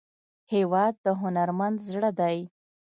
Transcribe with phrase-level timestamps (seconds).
[0.53, 2.37] هېواد د هنرمند زړه دی.